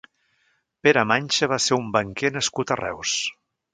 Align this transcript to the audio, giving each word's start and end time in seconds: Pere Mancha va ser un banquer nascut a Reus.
Pere 0.87 1.03
Mancha 1.11 1.49
va 1.53 1.59
ser 1.67 1.77
un 1.81 1.91
banquer 1.99 2.33
nascut 2.39 2.75
a 2.77 2.79
Reus. 2.85 3.15